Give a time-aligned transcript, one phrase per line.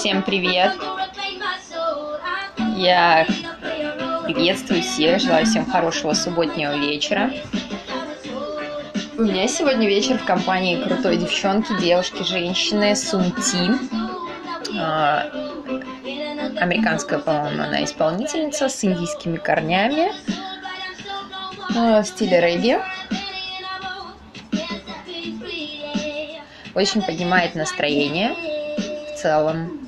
[0.00, 0.72] Всем привет!
[2.74, 3.26] Я
[4.24, 7.30] приветствую всех, желаю всем хорошего субботнего вечера.
[9.18, 13.72] У меня сегодня вечер в компании крутой девчонки, девушки, женщины Сунти.
[14.74, 15.30] А,
[16.56, 20.12] американская, по-моему, она исполнительница с индийскими корнями
[21.76, 22.78] а, в стиле регги.
[26.74, 28.34] Очень поднимает настроение
[29.12, 29.79] в целом.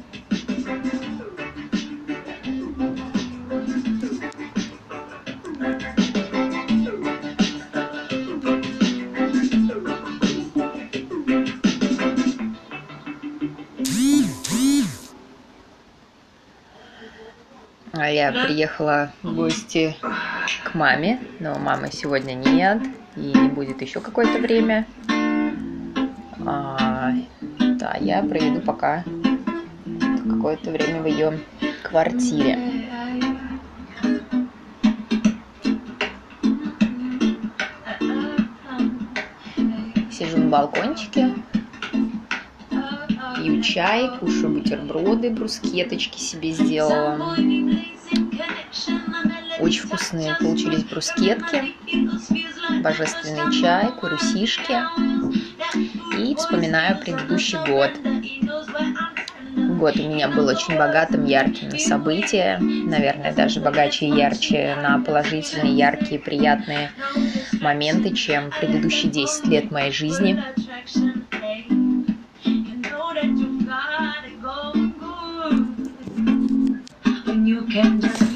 [18.12, 19.96] Я приехала в гости
[20.64, 22.82] к маме, но мамы сегодня нет
[23.16, 24.86] и не будет еще какое-то время.
[26.44, 27.12] А,
[27.58, 29.04] да, я проведу пока
[30.28, 31.38] какое-то время в ее
[31.82, 32.58] квартире.
[40.10, 41.34] Сижу на балкончике,
[43.36, 47.36] пью чай, кушаю бутерброды, брускеточки себе сделала.
[49.62, 51.76] Очень вкусные получились брускетки,
[52.82, 54.76] божественный чай, курусишки.
[56.18, 57.92] И вспоминаю предыдущий год.
[59.78, 64.98] Год у меня был очень богатым, ярким на события, наверное, даже богаче и ярче на
[64.98, 66.90] положительные, яркие, приятные
[67.60, 70.42] моменты, чем предыдущие 10 лет моей жизни.
[77.72, 78.31] Can just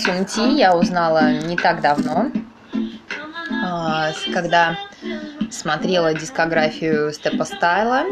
[0.00, 2.30] О Сунти я узнала не так давно,
[3.62, 4.78] а, когда
[5.50, 8.04] смотрела дискографию Степа Стайла.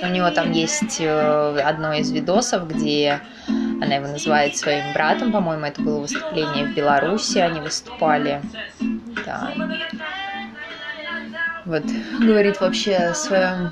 [0.00, 5.66] У него там есть э, одно из видосов, где она его называет своим братом, по-моему,
[5.66, 8.40] это было выступление в Беларуси, они выступали.
[9.26, 9.52] Да.
[11.66, 11.82] Вот,
[12.18, 13.70] говорит вообще о своем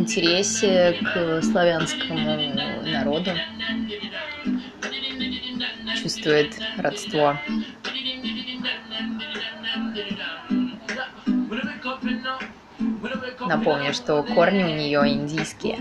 [0.00, 3.32] интересе к славянскому народу,
[6.00, 7.38] чувствует родство.
[13.46, 15.78] Напомню, что корни у нее индийские.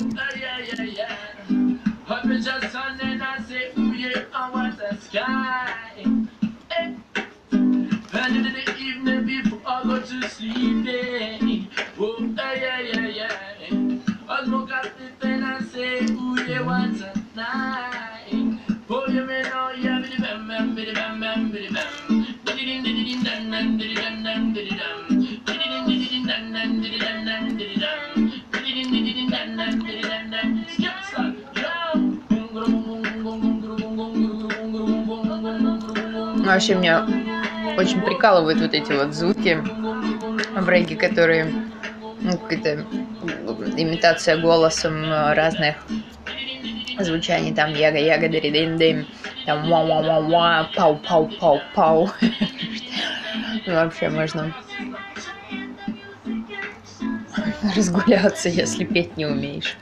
[36.45, 37.05] Вообще меня
[37.77, 39.63] очень прикалывают вот эти вот звуки
[40.55, 41.45] в регге, которые
[42.21, 42.85] ну, какая-то
[43.77, 45.75] имитация голосом разных
[46.97, 49.05] звучаний, там яга яга дым дым
[49.45, 52.09] там ва ва ва ва пау пау пау пау
[53.73, 54.53] вообще можно
[57.75, 59.77] разгуляться, если петь не умеешь.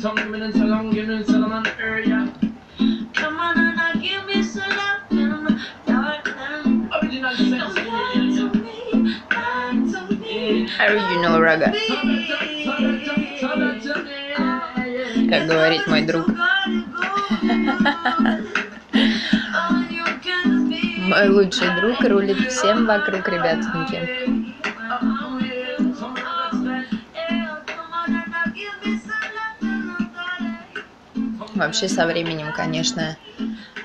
[0.00, 2.32] Some, give me on area.
[3.12, 5.02] Come on and give me some love.
[7.02, 7.76] Original sense.
[10.80, 11.72] Original рага,
[15.28, 16.26] как говорит мой друг.
[20.96, 24.39] Мой лучший друг рулит всем вокруг, ребятоньки.
[31.60, 33.18] Вообще со временем, конечно,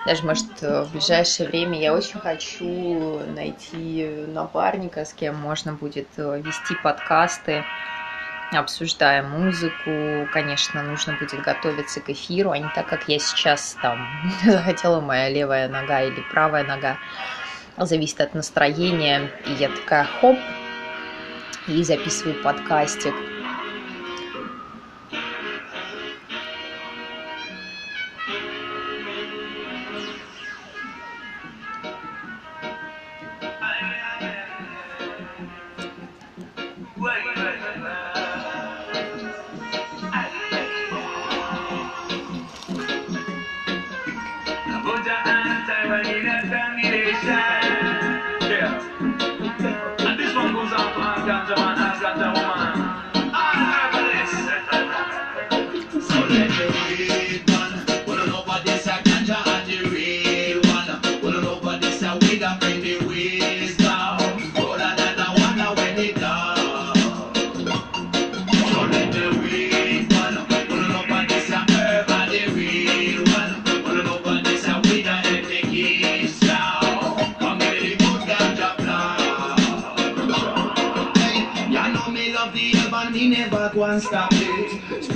[0.05, 6.41] даже, может, в ближайшее время я очень хочу найти напарника, с кем можно будет э,
[6.41, 7.65] вести подкасты,
[8.53, 10.25] обсуждая музыку.
[10.31, 14.07] Конечно, нужно будет готовиться к эфиру, а не так, как я сейчас там
[14.45, 16.97] захотела моя левая нога или правая нога.
[17.75, 19.29] Зависит от настроения.
[19.47, 20.37] И я такая, хоп,
[21.67, 23.34] и записываю подкастик.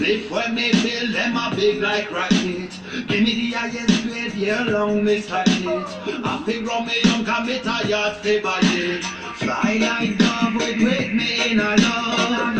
[0.09, 2.71] Split when me feel them a big like rocket.
[3.07, 5.87] Give me the highest grade, yeah, long me start it.
[6.25, 9.03] I feel run me young, come me tired, fi by it.
[9.35, 12.58] Fly like dove with with me in a love.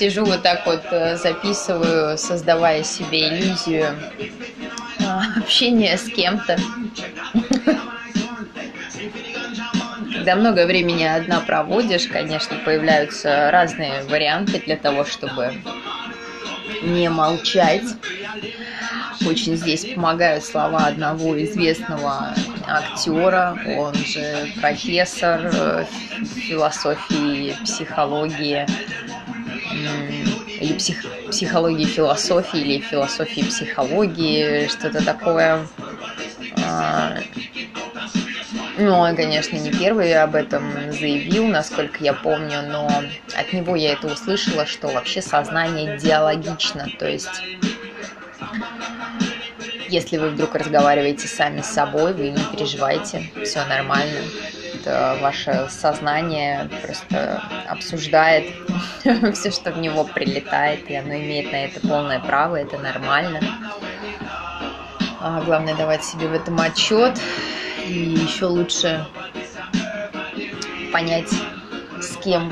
[0.00, 3.94] Сижу вот так вот, э, записываю, создавая себе иллюзию
[5.06, 6.56] а, общения с кем-то.
[10.14, 15.52] Когда много времени одна проводишь, конечно, появляются разные варианты для того, чтобы
[16.80, 17.84] не молчать.
[19.26, 22.34] Очень здесь помогают слова одного известного
[22.66, 25.84] актера, он же профессор э,
[26.48, 28.66] философии, психологии,
[30.60, 35.66] или псих, психологии философии, или философии психологии, что-то такое.
[36.62, 37.18] А,
[38.78, 42.88] Ну, он, конечно, не первый об этом заявил, насколько я помню, но
[43.36, 47.42] от него я это услышала, что вообще сознание диалогично, то есть
[49.90, 54.20] если вы вдруг разговариваете сами с собой, вы не переживайте, все нормально.
[54.80, 58.46] Это ваше сознание просто обсуждает
[59.34, 63.40] все, что в него прилетает, и оно имеет на это полное право, это нормально.
[65.20, 67.20] А главное давать себе в этом отчет.
[67.86, 69.06] И еще лучше
[70.92, 71.30] понять,
[72.00, 72.50] с кем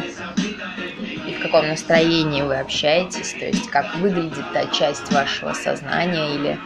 [1.26, 6.60] и в каком настроении вы общаетесь, то есть как выглядит та часть вашего сознания или,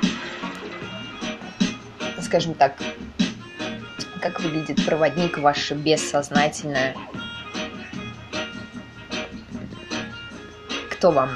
[2.20, 2.74] скажем так,
[4.22, 6.96] как выглядит проводник ваше бессознательное.
[10.90, 11.30] Кто вам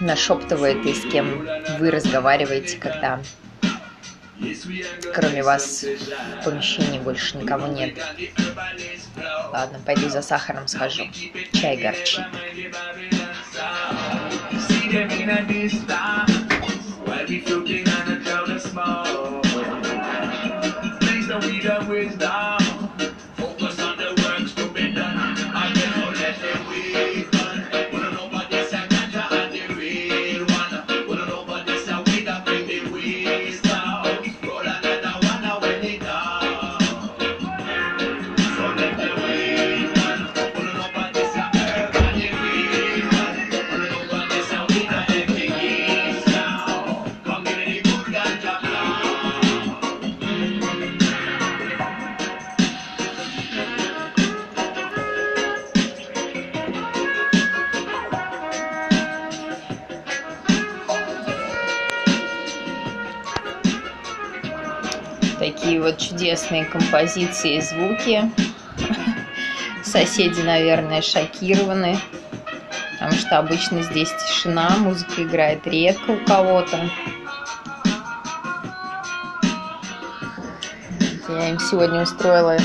[0.00, 1.46] нашептывает и с кем
[1.78, 3.20] вы разговариваете, когда
[5.14, 7.96] кроме вас в помещении больше никого нет.
[9.52, 11.04] Ладно, пойду за сахаром схожу.
[11.52, 12.24] Чай горчит.
[17.46, 19.51] Floating on a cloud of smoke.
[21.32, 22.51] We weed and that.
[66.52, 68.30] Чудесные композиции и звуки.
[69.82, 71.98] Соседи, наверное, шокированы,
[72.92, 76.90] потому что обычно здесь тишина, музыка играет редко у кого-то.
[81.28, 82.58] Я им сегодня устроила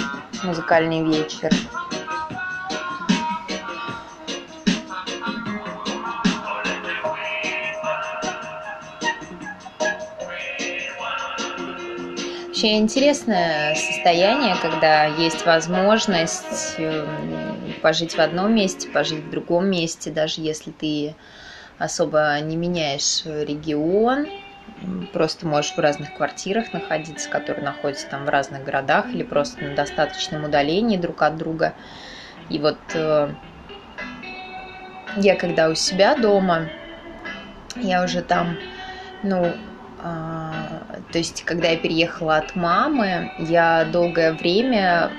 [0.44, 1.50] музыкальный вечер.
[12.58, 20.10] Вообще интересное состояние, когда есть возможность эм, пожить в одном месте, пожить в другом месте,
[20.10, 21.16] даже если ты
[21.78, 24.26] особо не меняешь регион,
[25.14, 29.76] просто можешь в разных квартирах находиться, которые находятся там в разных городах или просто на
[29.76, 31.76] достаточном удалении друг от друга.
[32.50, 33.36] И вот э,
[35.18, 36.72] я когда у себя дома,
[37.76, 38.58] я уже там,
[39.22, 39.54] ну,
[41.12, 45.12] то есть, когда я переехала от мамы, я долгое время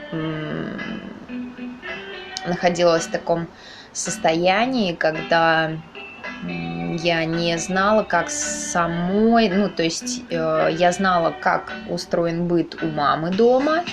[2.47, 3.49] находилась в таком
[3.93, 5.73] состоянии, когда
[6.45, 12.87] я не знала, как самой, ну, то есть э, я знала, как устроен быт у
[12.87, 13.85] мамы дома,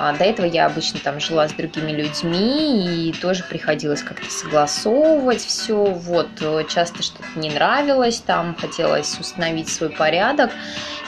[0.00, 5.44] а до этого я обычно там жила с другими людьми, и тоже приходилось как-то согласовывать
[5.44, 5.74] все.
[5.74, 6.28] Вот,
[6.68, 10.52] часто что-то не нравилось, там хотелось установить свой порядок.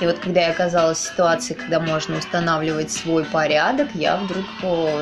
[0.01, 4.45] И вот когда я оказалась в ситуации, когда можно устанавливать свой порядок, я вдруг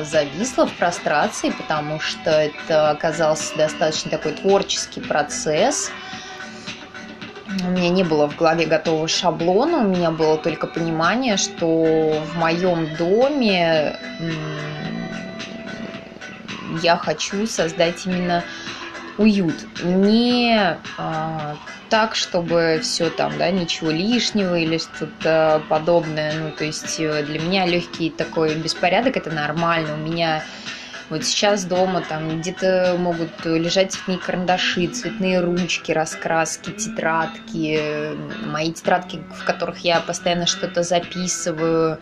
[0.05, 5.91] зависла в прострации, потому что это оказался достаточно такой творческий процесс–
[7.65, 12.37] у меня не было в голове готового шаблона, у меня было только понимание, что в
[12.37, 13.97] моем доме
[16.81, 18.43] я хочу создать именно
[19.17, 19.55] уют.
[19.83, 21.55] Не а,
[21.89, 26.33] так, чтобы все там, да, ничего лишнего или что-то подобное.
[26.33, 29.95] Ну, то есть э, для меня легкий такой беспорядок это нормально.
[29.95, 30.43] У меня
[31.09, 39.21] вот сейчас дома там где-то могут лежать цветные карандаши, цветные ручки, раскраски, тетрадки, мои тетрадки,
[39.35, 41.99] в которых я постоянно что-то записываю.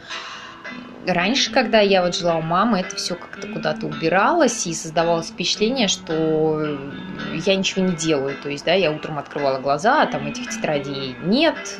[1.06, 5.88] Раньше, когда я вот жила у мамы, это все как-то куда-то убиралось и создавалось впечатление,
[5.88, 6.78] что
[7.46, 8.36] я ничего не делаю.
[8.44, 11.80] То есть, да, я утром открывала глаза, а там этих тетрадей нет,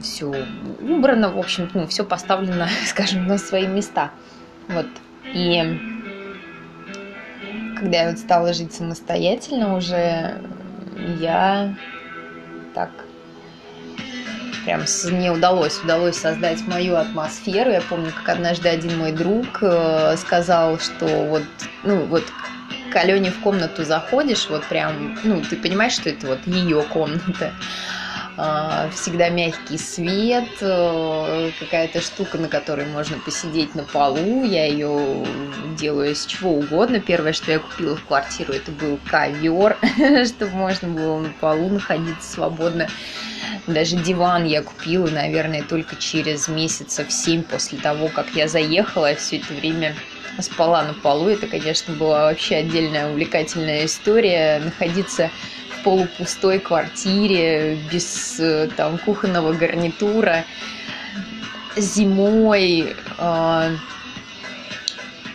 [0.00, 0.46] все
[0.80, 4.12] убрано, в общем, ну, все поставлено, скажем, на свои места.
[4.68, 4.86] Вот.
[5.34, 5.78] И
[7.76, 10.40] когда я вот стала жить самостоятельно уже,
[11.18, 11.74] я
[12.74, 12.90] так
[14.66, 17.70] прям мне удалось, удалось создать мою атмосферу.
[17.70, 21.44] Я помню, как однажды один мой друг э, сказал, что вот,
[21.84, 22.24] ну, вот
[22.90, 27.52] к Алене в комнату заходишь, вот прям, ну, ты понимаешь, что это вот ее комната.
[28.38, 34.44] А, всегда мягкий свет, э, какая-то штука, на которой можно посидеть на полу.
[34.44, 35.24] Я ее
[35.78, 37.00] делаю из чего угодно.
[37.00, 39.78] Первое, что я купила в квартиру, это был ковер,
[40.26, 42.88] чтобы можно было на полу находиться свободно.
[43.66, 49.06] Даже диван я купила, наверное, только через месяцев семь после того, как я заехала.
[49.06, 49.94] Я все это время
[50.40, 51.28] спала на полу.
[51.28, 54.60] Это, конечно, была вообще отдельная увлекательная история.
[54.62, 55.30] Находиться
[55.86, 60.44] полупустой квартире, без э, там кухонного гарнитура,
[61.76, 63.76] зимой э,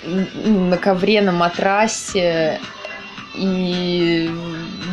[0.03, 2.59] на ковре на матрасе
[3.33, 4.29] и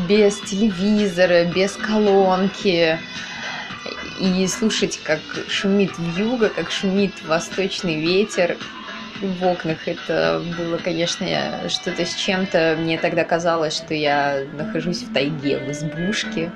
[0.09, 2.97] без телевизора, без колонки.
[4.21, 8.57] И слушать, как шумит вьюга, как шумит восточный ветер,
[9.21, 9.87] в окнах.
[9.87, 11.27] Это было, конечно,
[11.69, 12.77] что-то с чем-то.
[12.79, 16.51] Мне тогда казалось, что я нахожусь в тайге, в избушке.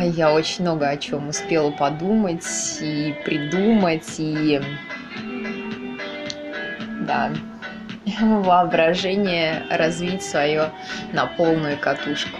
[0.00, 2.46] Я очень много о чем успела подумать
[2.80, 4.60] и придумать, и
[7.00, 7.30] да,
[8.20, 10.70] воображение развить свое
[11.12, 12.38] на полную катушку.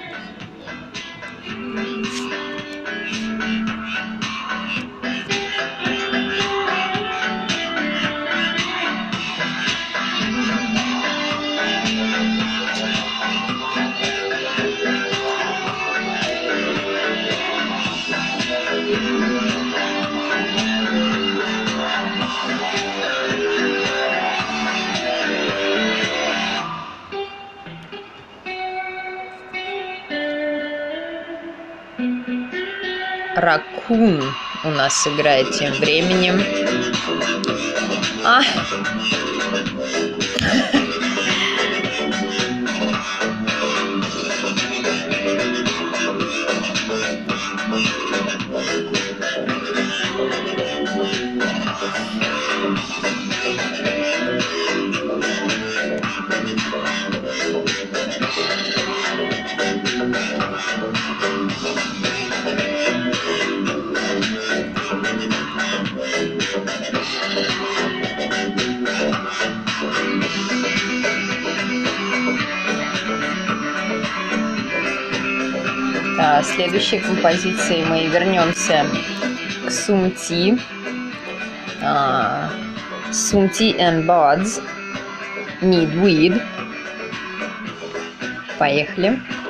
[33.42, 34.22] Ракун
[34.62, 36.40] у нас играет тем временем.
[38.24, 38.40] А!
[76.54, 78.86] Следующей композиции мы вернемся
[79.66, 80.58] к Сумти.
[81.82, 82.50] А,
[83.10, 84.62] Сумти and Buds
[85.62, 86.42] Need Weed.
[88.58, 89.18] Поехали.
[89.18, 89.41] Best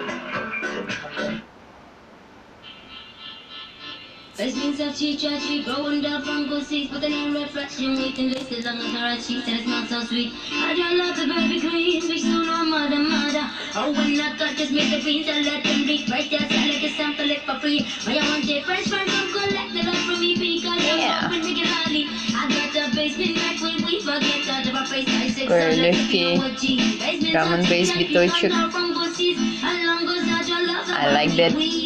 [5.02, 8.12] means of cheat, try cheat, growing down from good seeds, but then in reflection, we
[8.12, 10.34] can list as long as her cheeks and it smells so sweet.
[10.52, 13.50] I draw lots of baby queen, speak so no mother, mother.
[13.76, 16.68] Oh, when I got just make the beans, I let them bleach right there, sell
[16.68, 17.88] like a sample it for free.
[18.06, 21.20] When I want it fresh, friends don't collect the love from me because Yeah.
[21.22, 22.04] I'm open regularly.
[22.38, 25.76] I got the basement like when we forget out of our face, I say, Такой
[25.76, 27.00] so let's легкий go with G.
[27.00, 28.52] Basement drum and bass touch, биточек.
[28.72, 31.78] from good seeds, as long as I draw lots of I like that.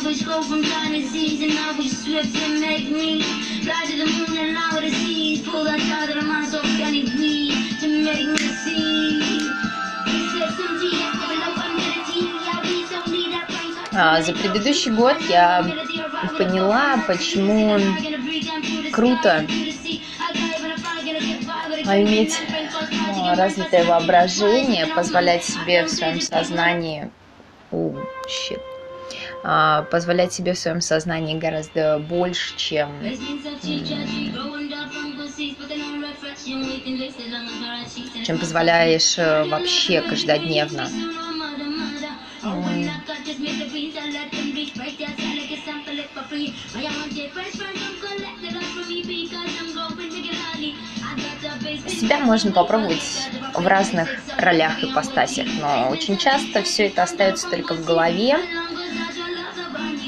[0.00, 1.50] I wish go from time to season.
[1.58, 3.20] I wish swift and make me
[3.62, 5.46] fly to the moon and lower the seas.
[5.46, 9.20] Pull that child of the mind so canny weed to make me see.
[13.92, 14.16] I.
[14.16, 15.70] А, за предыдущий год я
[16.38, 17.78] поняла, почему
[18.92, 19.46] круто
[21.86, 22.38] а, иметь
[23.18, 27.10] а, развитое воображение, позволять себе в своем сознании
[27.70, 27.94] О,
[28.26, 28.60] щит.
[29.42, 32.90] А, позволять себе в своем сознании гораздо больше, чем
[38.24, 40.88] чем позволяешь э, вообще каждодневно.
[51.88, 57.74] Себя можно попробовать в разных ролях и постасях, но очень часто все это остается только
[57.74, 58.38] в голове,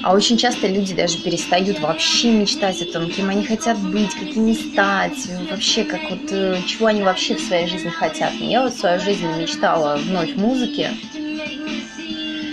[0.02, 4.52] а очень часто люди даже перестают вообще мечтать о том, кем они хотят быть, какими
[4.52, 8.32] стать, вообще как вот, э, чего они вообще в своей жизни хотят.
[8.34, 10.90] Я вот в свою жизнь мечтала вновь музыке.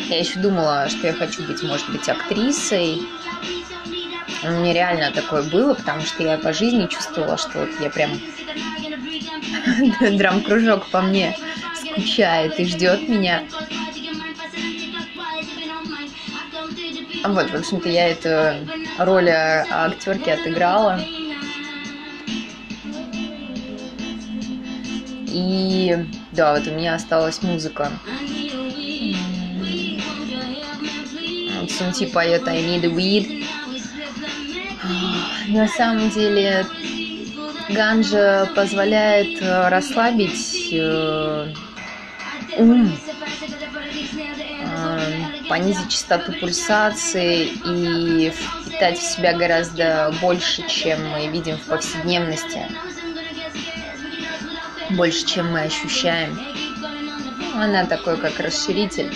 [0.10, 3.02] Я еще думала, что я хочу быть, может быть, актрисой.
[4.44, 8.12] У меня реально такое было, потому что я по жизни чувствовала, что вот я прям
[10.18, 11.36] драм-кружок по мне
[11.76, 13.44] скучает и ждет меня.
[17.26, 21.00] Вот, в общем-то, я эту роль а, актерки отыграла.
[25.28, 25.98] И
[26.32, 27.92] да, вот у меня осталась музыка.
[31.70, 33.46] Сунти поет I need a weed.
[35.50, 36.66] На самом деле
[37.70, 41.54] ганжа позволяет э, расслабить э,
[42.58, 43.29] ум, э,
[45.50, 52.62] понизить частоту пульсации и впитать в себя гораздо больше, чем мы видим в повседневности,
[54.92, 56.40] больше, чем мы ощущаем.
[57.56, 59.12] Она такой, как расширитель.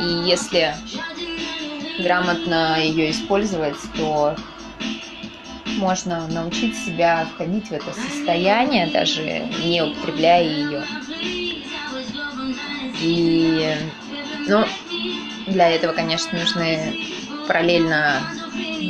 [0.00, 0.74] И если
[1.98, 4.34] грамотно ее использовать, то
[5.78, 9.22] можно научить себя входить в это состояние, даже
[9.62, 10.84] не употребляя ее.
[13.00, 13.76] И,
[14.46, 14.64] ну,
[15.46, 16.94] для этого, конечно, нужны
[17.46, 18.20] параллельно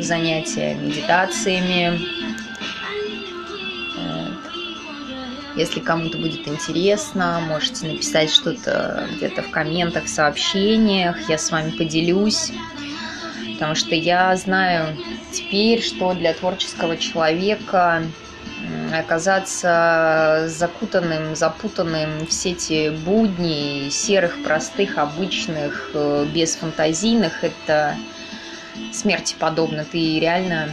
[0.00, 1.98] занятия медитациями.
[3.96, 4.52] Вот.
[5.56, 11.70] Если кому-то будет интересно, можете написать что-то где-то в комментах, в сообщениях, я с вами
[11.70, 12.52] поделюсь.
[13.54, 14.96] Потому что я знаю
[15.32, 18.02] теперь, что для творческого человека
[18.98, 27.96] оказаться закутанным, запутанным в сети будней, серых, простых, обычных, э, без фантазийных, это
[28.92, 29.84] смерти подобно.
[29.84, 30.68] Ты реально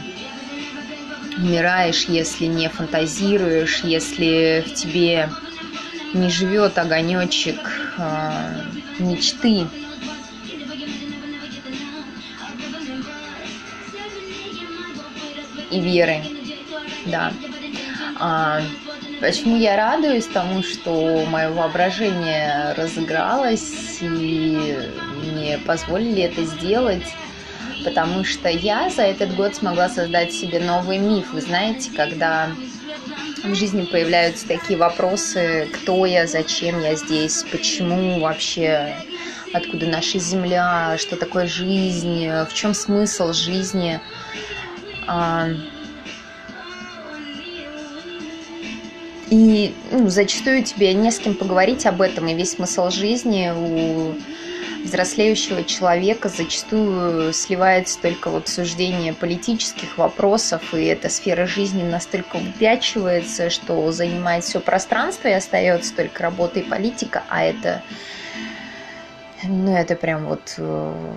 [1.38, 5.30] умираешь, если не фантазируешь, если в тебе
[6.14, 7.58] не живет огонечек
[7.98, 8.62] э,
[9.00, 9.68] мечты.
[15.70, 16.22] и веры.
[17.06, 17.32] Да.
[18.20, 18.62] А,
[19.22, 24.78] почему я радуюсь тому, что мое воображение разыгралось и
[25.24, 27.06] мне позволили это сделать?
[27.86, 31.32] Потому что я за этот год смогла создать себе новый миф.
[31.32, 32.50] Вы знаете, когда
[33.42, 38.94] в жизни появляются такие вопросы, кто я, зачем я здесь, почему вообще,
[39.54, 44.02] откуда наша земля, что такое жизнь, в чем смысл жизни.
[49.30, 54.16] И ну, зачастую тебе не с кем поговорить об этом, и весь смысл жизни у
[54.84, 63.50] взрослеющего человека зачастую сливается только в обсуждение политических вопросов, и эта сфера жизни настолько выпячивается,
[63.50, 67.84] что занимает все пространство, и остается только работа и политика, а это
[69.44, 71.14] ну, это прям вот э,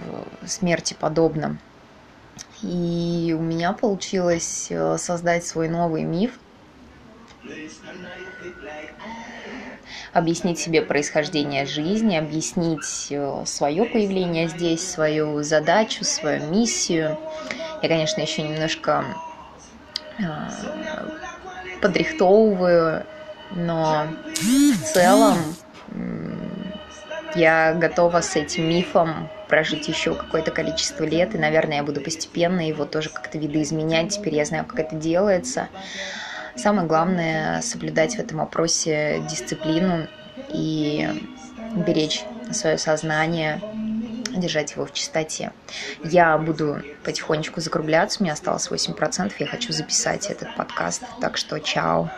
[0.47, 1.59] смерти подобно.
[2.63, 6.39] И у меня получилось э, создать свой новый миф,
[10.13, 17.19] объяснить себе происхождение жизни, объяснить э, свое появление здесь, свою задачу, свою миссию.
[17.83, 19.05] Я, конечно, еще немножко
[20.19, 20.23] э,
[21.81, 23.05] подрихтовываю,
[23.51, 25.39] но в целом
[27.35, 32.67] я готова с этим мифом прожить еще какое-то количество лет, и, наверное, я буду постепенно
[32.67, 34.17] его тоже как-то видоизменять.
[34.17, 35.69] Теперь я знаю, как это делается.
[36.57, 40.07] Самое главное— соблюдать в этом вопросе дисциплину
[40.49, 41.09] и
[41.75, 43.61] беречь свое сознание,
[44.37, 45.53] держать его в чистоте.
[46.05, 51.59] Я буду потихонечку закругляться, у меня осталось 8%, я хочу записать этот подкаст, так что
[51.61, 52.11] чао.